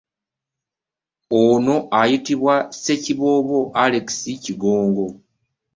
Ono 1.41 1.75
ayitibwa 1.99 2.55
Ssekiboobo 2.73 3.57
Alex 3.83 4.07
Kigongo. 4.43 5.07